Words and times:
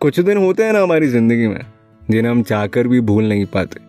कुछ 0.00 0.20
दिन 0.20 0.36
होते 0.36 0.64
हैं 0.64 0.72
ना 0.72 0.80
हमारी 0.80 1.06
ज़िंदगी 1.06 1.46
में, 1.46 1.60
जिन्हें 2.10 2.30
हम 2.32 2.42
चाहकर 2.42 2.88
भी 2.88 3.00
भूल 3.00 3.24
नहीं 3.24 3.46
पाते। 3.46 3.80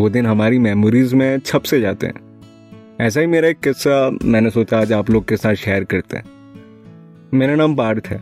वो 0.00 0.10
दिन 0.10 0.26
हमारी 0.26 0.58
मेमोरीज 0.58 1.14
में 1.14 1.38
छप 1.38 1.62
से 1.62 1.80
जाते 1.80 2.06
हैं। 2.06 2.98
ऐसा 3.00 3.20
ही 3.20 3.26
मेरा 3.26 3.48
एक 3.48 3.60
किस्सा 3.60 4.10
मैंने 4.24 4.50
सोचा 4.50 4.78
आज 4.78 4.92
आप 4.92 5.10
लोग 5.10 5.28
के 5.28 5.36
साथ 5.36 5.54
शेयर 5.54 5.84
करते 5.84 6.16
हैं। 6.16 6.24
मेरा 7.34 7.54
नाम 7.54 7.76
पार्थ 7.76 8.06
है 8.06 8.20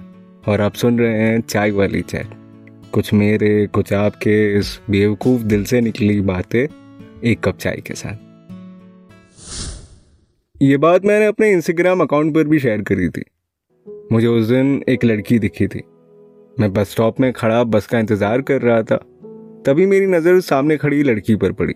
और 0.49 0.61
आप 0.61 0.75
सुन 0.75 0.99
रहे 0.99 1.19
हैं 1.19 1.41
चाय 1.41 1.71
वाली 1.71 2.03
चाय। 2.03 2.27
कुछ 2.93 3.13
मेरे, 3.15 3.67
कुछ 3.67 3.93
आपके 3.93 4.59
इस 4.59 4.81
बेवकूफ़ 4.91 5.43
दिल 5.43 5.65
से 5.65 5.81
निकली 5.81 6.21
बातें 6.21 6.67
एक 7.25 7.41
कप 7.41 7.59
चाय 7.59 7.83
के 7.87 7.95
साथ। 7.95 8.17
ये 10.63 10.77
बात 10.77 11.05
मैंने 11.05 11.27
अपने 11.27 11.53
इंस्टाग्राम 11.53 12.01
अकाउंट 12.01 12.35
पर 12.35 12.45
भी 12.45 12.59
शेयर 12.59 12.83
करी 12.83 13.09
थी। 13.09 13.25
मुझे 14.13 14.27
उस 14.27 14.47
दिन 14.47 14.83
एक 14.89 15.05
लड़की 15.05 15.39
दिखी 15.39 15.67
थी। 15.67 15.83
मैं 16.61 16.73
बस 16.73 16.91
स्टॉप 16.91 17.21
में 17.21 17.33
खड़ा 17.33 17.65
बस 17.65 17.87
का 17.87 17.99
इंतज़ार 17.99 18.43
कर 18.43 18.63
रहा 18.63 18.83
था। 18.83 18.97
तभी 19.67 19.87
मेरी 19.87 20.07
नज़र 20.07 20.41
सामने 20.41 20.77
खड़ी 20.77 21.03
लड़की 21.03 21.37
पर 21.37 21.53
पड़ी। 21.53 21.75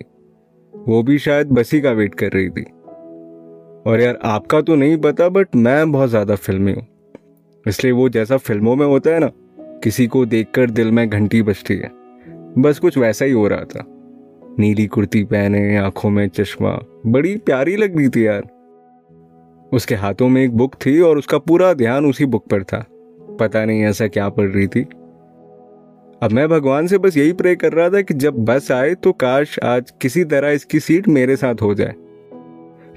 वो 0.73 1.03
भी 1.03 1.17
शायद 1.19 1.51
बसी 1.51 1.81
का 1.81 1.91
वेट 1.91 2.15
कर 2.15 2.31
रही 2.31 2.49
थी। 2.49 2.63
और 3.87 4.01
यार, 4.01 4.19
आपका 4.23 4.61
तो 4.61 4.75
नहीं 4.75 4.97
पता 4.97 5.29
बट 5.29 5.55
मैं 5.55 5.91
बहुत 5.91 6.09
ज़्यादा 6.09 6.35
फिल्मी 6.35 6.73
हूँ। 6.73 6.87
इसलिए 7.67 7.91
वो 7.91 8.09
जैसा 8.09 8.37
फ़िल्मों 8.37 8.75
में 8.75 8.85
होता 8.85 9.09
है 9.09 9.19
ना, 9.19 9.29
किसी 9.83 10.07
को 10.07 10.25
देखकर 10.25 10.69
दिल 10.69 10.91
में 10.91 11.09
घंटी 11.09 11.41
बजती 11.41 11.77
है। 11.77 11.91
बस 12.57 12.79
कुछ 12.79 12.97
वैसा 12.97 13.25
ही 13.25 13.31
हो 13.31 13.47
रहा 13.47 13.63
था। 13.63 13.85
नीली 14.59 14.87
कुर्ती 14.87 15.23
पहने, 15.23 15.77
आँखों 15.77 16.09
में 16.09 16.27
चश्मा, 16.27 16.79
बड़ी 17.05 17.37
प्यारी 17.37 17.75
लग 17.75 17.97
रही 17.97 18.09
थी 18.09 18.27
यार। 18.27 18.49
उसके 19.73 19.95
हाथों 19.95 20.29
में 20.29 20.43
एक 20.43 20.51
बुक 20.51 20.75
थी 20.75 20.99
और 20.99 21.17
उसका 21.17 21.37
पूरा 21.37 21.73
ध्यान 21.73 22.05
उसी 22.05 22.25
बुक 22.25 22.49
पर 22.49 22.63
था। 22.63 22.85
पता 23.39 23.65
नहीं 23.65 23.83
ऐसा 23.83 24.07
क्या 24.07 24.29
पढ़ 24.29 24.49
रही 24.49 24.67
थी। 24.67 24.81
अब 26.21 26.31
मैं 26.31 26.49
भगवान 26.49 26.87
से 26.87 26.97
बस 26.97 27.17
यही 27.17 27.33
प्रे 27.33 27.55
कर 27.55 27.73
रहा 27.73 27.89
था 27.89 28.01
कि 28.01 28.13
जब 28.13 28.35
बस 28.45 28.71
आए 28.71 28.95
तो 28.95 29.11
काश 29.11 29.59
आज 29.59 29.91
किसी 30.01 30.23
तरह 30.23 30.49
इसकी 30.49 30.79
सीट 30.79 31.07
मेरे 31.07 31.35
साथ 31.35 31.55
हो 31.61 31.73
जाए। 31.73 31.93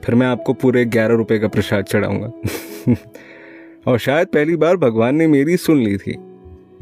फिर 0.05 0.15
मैं 0.15 0.27
आपको 0.27 0.53
पूरे 0.53 0.85
ग्यारह 0.85 1.15
रुपए 1.15 1.39
का 1.39 1.49
प्रसाद 1.49 1.85
चढ़ाऊँगा। 1.85 2.33
और 3.87 3.99
शायद 3.99 4.29
पहली 4.29 4.57
बार 4.57 4.77
भगवान 4.77 5.17
ने 5.17 5.27
मेरी 5.27 5.57
सुन 5.57 5.79
ली 5.79 5.97
थी। 5.97 6.17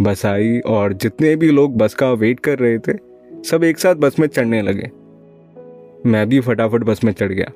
बस 0.00 0.27
आई 0.27 0.58
और 0.58 0.92
जितने 0.92 1.36
भी 1.36 1.50
लोग 1.50 1.77
बस 1.77 1.94
का 1.94 2.12
वेट 2.12 2.41
कर 2.41 2.58
रहे 2.58 2.78
थे, 2.78 2.92
सब 3.44 3.64
एक 3.64 3.78
साथ 3.78 3.94
बस 3.94 4.18
में 4.18 4.28
चढ़ने 4.28 4.62
लगे। 4.62 4.91
मैं 6.11 6.28
भी 6.28 6.41
फटाफट 6.41 6.84
बस 6.84 7.05
में 7.05 7.12
चढ़ 7.12 7.33
गया। 7.33 7.52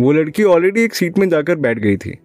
वो 0.00 0.12
लड़की 0.12 0.42
ऑलरेडी 0.44 0.82
एक 0.82 0.94
सीट 0.94 1.18
में 1.18 1.28
जाकर 1.28 1.56
बैठ 1.56 1.78
गई 1.78 1.96
थी। 1.96 2.18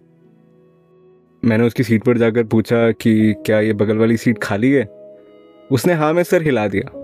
मैंने 1.44 1.64
उसकी 1.64 1.82
सीट 1.82 2.04
पर 2.04 2.18
जाकर 2.18 2.44
पूछा 2.44 2.90
कि 2.90 3.34
क्या 3.46 3.60
ये 3.60 3.72
बगल 3.72 3.96
वाली 3.96 4.16
सीट 4.16 4.38
खाली 4.38 4.72
है? 4.72 4.84
उसने 5.70 5.92
हाँ 5.92 6.12
में 6.12 6.22
सर 6.22 6.42
हिला 6.42 6.68
दिया। 6.68 7.02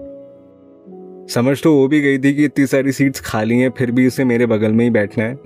समझ 1.31 1.63
तो 1.63 1.75
वो 1.75 1.89
भी 1.89 2.01
गई 2.01 2.19
थी 2.19 2.35
कि 2.35 2.45
इतनी 2.45 2.67
सारी 2.67 2.93
सीट्स 2.93 3.21
खाली 3.21 3.59
हैं, 3.59 3.71
फिर 3.71 3.91
भी 3.91 4.07
उसे 4.07 4.25
मेरे 4.25 4.47
बगल 4.47 4.73
में 4.73 4.85
ही 4.85 4.91
बैठना 4.91 5.25
है। 5.25 5.39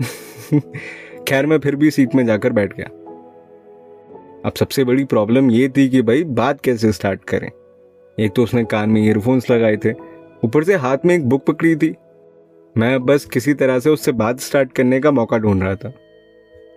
खैर, 1.29 1.47
मैं 1.47 1.59
फिर 1.59 1.77
भी 1.77 1.91
सीट 1.91 2.15
में 2.15 2.27
जाकर 2.27 2.53
बैठ 2.53 2.77
गया। 2.77 2.87
अब 4.45 4.53
सबसे 4.59 4.85
बड़ी 4.85 5.05
प्रॉब्लम 5.05 5.51
ये 5.51 5.69
थी 5.69 5.89
कि 5.89 6.03
भाई, 6.03 6.25
बात 6.25 6.61
कैसे 6.61 6.93
स्टार्ट 6.93 7.25
करें? 7.25 7.51
एक 8.21 8.33
तो 8.37 8.43
उसने 8.43 8.65
कान 8.65 8.91
में 8.91 9.07
ईयरफोन्स 9.07 9.51
लगाए 9.51 9.77
थे, 9.77 9.93
ऊपर 10.45 10.65
से 10.65 10.75
हाथ 10.75 10.99
में 11.05 11.15
एक 11.15 11.29
बुक 11.29 11.47
पकड़ी 11.47 11.77
थी। 11.77 11.95
मैं 12.79 13.05
बस 13.05 13.25
किसी 13.25 13.55
तरह 13.55 13.79
से 13.79 13.91
उससे 13.91 14.13
बात 14.13 14.41
स्टार्ट 14.41 14.73
करने 14.73 15.01
का 15.01 15.11
मौका 15.11 15.39
ढूंढ 15.39 15.63
रहा 15.63 15.75
था। 15.75 15.93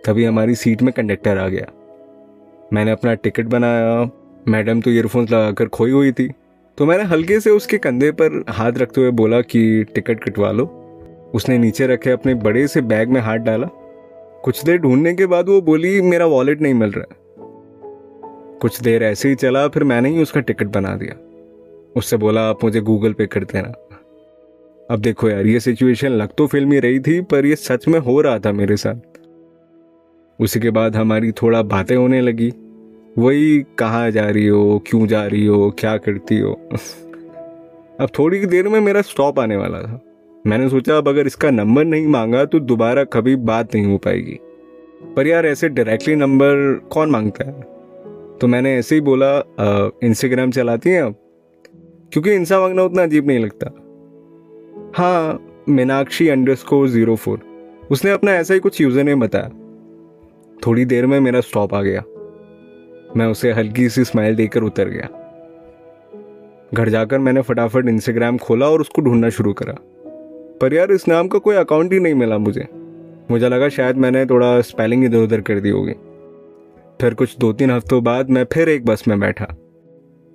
तभी 0.06 0.24
हमारी 0.24 0.54
सीट 0.54 0.82
में 0.82 0.92
कंडक्टर 0.92 1.38
आ 1.38 1.48
गया। 1.48 1.66
मैंने 2.72 2.90
अपना 2.90 3.14
टिकट 3.14 3.46
बनाया, 3.46 4.10
मैडम 4.48 4.80
तो 4.80 4.90
ईयरफोन्स 4.90 5.30
लगाकर 5.30 5.66
खोई 5.66 5.90
हुई 5.90 6.12
थी। 6.12 6.30
तो 6.78 6.86
मैंने 6.86 7.04
हल्के 7.04 7.40
से 7.40 7.50
उसके 7.50 7.78
कंधे 7.78 8.10
पर 8.10 8.44
हाथ 8.48 8.72
रखते 8.72 9.00
हुए 9.00 9.10
बोला 9.10 9.40
कि, 9.40 9.84
टिकट 9.84 10.24
कटवा 10.24 10.50
लो। 10.50 10.76
उसने 11.34 11.58
नीचे 11.58 11.86
रखे 11.86 12.10
अपने 12.10 12.34
बड़े 12.34 12.66
से 12.66 12.80
बैग 12.80 13.08
में 13.08 13.20
हाथ 13.20 13.36
डाला। 13.36 13.66
कुछ 14.44 14.64
देर 14.64 14.78
ढूँढने 14.78 15.14
के 15.14 15.26
बाद 15.26 15.48
वो 15.48 15.60
बोली, 15.60 16.00
मेरा 16.00 16.26
वॉलेट 16.26 16.60
नहीं 16.60 16.74
मिल 16.74 16.90
रहा 16.90 17.16
कुछ 18.60 18.80
देर 18.80 19.02
ऐसे 19.02 19.28
ही 19.28 19.34
चला, 19.34 19.68
फिर 19.68 19.84
मैंने 19.84 20.08
ही 20.08 20.22
उसका 20.22 20.40
टिकट 20.40 20.66
बना 20.66 20.96
दिया। 20.96 21.14
उससे 21.96 22.16
बोला, 22.16 22.40
आप 22.40 22.64
मुझे 22.64 22.80
गूगल 22.80 23.12
पे 23.12 23.26
कर 23.26 23.44
देना। 23.44 23.68
अब 24.90 24.98
देखो 25.00 25.30
यार, 25.30 25.46
ये 25.46 25.60
सिचुएशन 25.60 26.08
लग 26.08 26.28
तो 26.38 26.46
फिल्मी 26.46 26.78
रही 26.78 27.00
थी, 27.00 27.20
पर 27.20 27.46
ये 27.46 27.56
सच 27.56 27.88
में 27.88 27.98
हो 27.98 28.20
रहा 28.20 28.38
था 28.38 28.52
मेरे 28.52 28.76
साथ। 28.76 29.00
उसी 30.40 30.60
के 30.60 30.70
बाद 30.70 30.96
हमारी 30.96 31.32
थोड़ा 31.32 31.62
बातें 31.62 31.96
होने 31.96 32.20
लगी। 32.20 32.52
वही 33.18 33.66
कहाँ 33.78 34.10
जा 34.10 34.28
रही 34.28 34.46
हो, 34.46 34.82
क्यों 34.86 35.06
जा 35.06 35.26
रही 35.26 35.46
हो, 35.46 35.70
क्या 35.78 35.96
करती 35.96 36.38
हो? 36.38 36.52
अब 38.00 38.08
थोड़ी 38.18 38.46
देर 38.46 38.68
में 38.68 38.80
मेरा 38.80 39.02
स्टॉप 39.02 39.40
आने 39.40 39.56
वाला 39.56 39.78
था। 39.78 40.00
मैंने 40.46 40.68
सोचा, 40.68 40.96
अब 40.98 41.08
अगर 41.08 41.26
इसका 41.26 41.50
नंबर 41.50 41.84
नहीं 41.84 42.06
मांगा 42.06 42.44
तो 42.44 42.60
दोबारा 42.60 43.04
कभी 43.04 43.36
बात 43.36 43.74
नहीं 43.74 43.86
हो 43.86 43.98
पाएगी। 43.98 44.38
पर 45.16 45.26
यार, 45.26 45.46
ऐसे 45.46 45.68
डायरेक्टली 45.68 46.14
नंबर 46.14 46.74
कौन 46.92 47.10
माँगता 47.10 47.44
है? 47.44 47.60
तो 48.38 48.46
मैंने 48.46 48.76
ऐसे 48.76 48.94
ही 48.94 49.00
बोला 49.00 49.36
इंस्टाग्राम 50.04 50.50
चलाती 50.50 50.90
हैं 50.90 51.02
आप? 51.02 51.14
क्योंकि 52.12 52.32
इंस्टा 52.32 52.60
मांगना 52.60 52.82
उतना 52.82 53.02
अजीब 53.02 53.26
नहीं 53.26 53.38
लगता। 53.38 53.66
हाँ 54.96 55.46
Meenakshi 55.68 56.28
under 56.28 56.54
score 56.54 56.88
zero 56.88 57.16
four 57.16 57.40
उसने 57.90 58.10
अपना 58.10 58.32
ऐसा 58.32 58.54
ही 58.54 58.60
कुछ 58.60 58.80
यूज़र 58.80 59.04
नेम 59.04 59.20
बताया। 59.20 59.50
थोड़ी 60.66 60.84
देर 60.84 61.06
में 61.06 61.20
मेरा 61.20 61.40
स्टॉप 61.40 61.74
आ 61.74 61.82
गया। 61.82 62.02
मैं 63.16 63.26
उसे 63.26 63.52
हल्की 63.52 63.88
सी 63.88 64.04
स्माइल 64.04 64.36
देकर 64.36 64.62
उतर 64.62 64.88
गया। 64.88 65.08
घर 66.74 66.88
जाकर 66.88 67.18
मैंने 67.18 67.42
फटाफट 67.42 67.88
इंस्टाग्राम 67.88 68.38
खोला 68.38 68.68
और 68.68 68.80
उसको 68.80 69.02
ढूंढना 69.02 69.28
शुरू 69.28 69.52
करा। 69.52 69.74
पर 70.60 70.74
यार, 70.74 70.92
इस 70.92 71.08
नाम 71.08 71.28
का 71.28 71.38
कोई 71.38 71.56
अकाउंट 71.56 71.92
ही 71.92 72.00
नहीं 72.00 72.14
मिला 72.14 72.38
मुझे। 72.38 72.68
मुझे 73.30 73.48
लगा 73.48 73.68
शायद 73.68 73.96
मैंने 73.96 74.26
थोड़ा 74.26 74.60
स्पेलिंग 74.60 75.04
इधर 75.04 75.18
उधर 75.18 75.40
कर 75.40 75.60
दी 75.60 75.70
होगी। 75.70 75.92
फिर 77.00 77.14
कुछ 77.14 77.38
दो 77.38 77.52
तीन 77.52 77.70
हफ्तों 77.70 78.04
बाद 78.04 78.30
मैं 78.30 78.46
फिर 78.52 78.68
एक 78.68 78.84
बस 78.84 79.08
में 79.08 79.20
बैठा। 79.20 79.44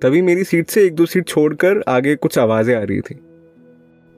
तभी 0.02 0.22
मेरी 0.22 0.44
सीट 0.44 0.68
से 0.68 0.84
एक 0.84 0.94
दो 0.94 1.06
सीट 1.06 1.28
छोड़कर 1.28 1.84
आगे 1.88 2.16
कुछ 2.16 2.38
आवाज़ें 2.38 2.76
आ 2.76 2.82
रही 2.82 3.00
थी। 3.00 3.20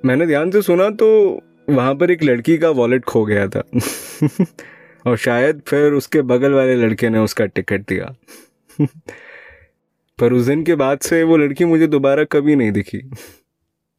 मैंने 0.05 0.27
ध्यान 0.27 0.51
से 0.51 0.63
सुना 0.63 0.91
तो 0.91 1.41
वहाँ 1.71 1.95
पर 1.95 2.11
एक 2.11 2.23
लड़की 2.23 2.59
का 2.59 2.71
वॉलेट 2.71 3.05
खो 3.05 3.25
गया 3.25 3.49
था। 3.49 3.63
और 5.07 5.17
शायद 5.17 5.63
फिर 5.67 5.93
उसके 5.93 6.23
बगल 6.23 6.53
वाले 6.53 6.77
लड़के 6.77 7.09
ने 7.09 7.19
उसका 7.19 7.47
टिकट 7.47 7.81
दिया। 7.81 8.15
पर 10.19 10.33
उस 10.33 10.47
दिन 10.47 10.65
के 10.65 10.75
बाद 10.75 10.99
से 10.99 11.23
वो 11.23 11.37
लड़की 11.37 11.65
मुझे 11.65 11.87
दोबारा 11.87 12.25
कभी 12.25 12.57
नहीं 12.57 12.73
दिखी। 12.73 12.99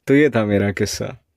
तो 0.07 0.13
ये 0.13 0.29
था 0.29 0.45
मेरा 0.45 0.71
किस्सा। 0.71 1.28